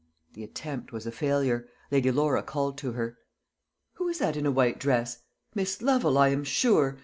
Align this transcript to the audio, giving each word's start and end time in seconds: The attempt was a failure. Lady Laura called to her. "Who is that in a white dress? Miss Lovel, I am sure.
The 0.33 0.43
attempt 0.43 0.91
was 0.91 1.05
a 1.05 1.11
failure. 1.11 1.67
Lady 1.91 2.09
Laura 2.09 2.41
called 2.41 2.75
to 2.79 2.93
her. 2.93 3.19
"Who 3.97 4.07
is 4.07 4.17
that 4.17 4.35
in 4.35 4.47
a 4.47 4.51
white 4.51 4.79
dress? 4.79 5.19
Miss 5.53 5.79
Lovel, 5.79 6.17
I 6.17 6.29
am 6.29 6.43
sure. 6.43 6.99